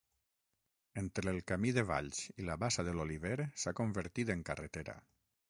[1.01, 4.99] Entre el camí de Valls i la bassa de l'Oliver s'ha convertit en carretera.